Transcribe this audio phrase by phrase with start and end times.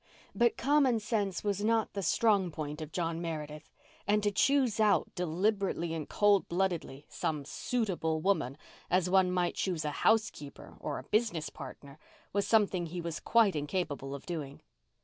[0.33, 3.69] But common sense was not the strong point of John Meredith,
[4.07, 8.57] and to choose out, deliberately and cold bloodedly, some "suitable" woman,
[8.89, 11.99] as one might choose a housekeeper or a business partner,
[12.33, 14.63] was something he was quite incapable of doing.